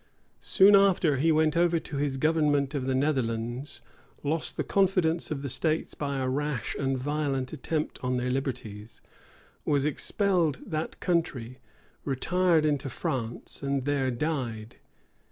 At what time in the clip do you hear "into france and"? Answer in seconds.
12.65-13.85